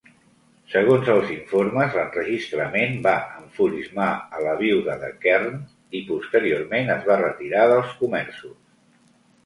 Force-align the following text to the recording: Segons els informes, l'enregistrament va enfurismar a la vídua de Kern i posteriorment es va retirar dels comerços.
Segons 0.69 1.09
els 1.15 1.27
informes, 1.35 1.91
l'enregistrament 1.97 2.97
va 3.09 3.13
enfurismar 3.43 4.09
a 4.39 4.43
la 4.47 4.57
vídua 4.65 4.99
de 5.05 5.13
Kern 5.27 5.63
i 6.01 6.05
posteriorment 6.11 6.95
es 6.99 7.09
va 7.13 7.23
retirar 7.25 7.73
dels 7.77 7.97
comerços. 8.05 8.63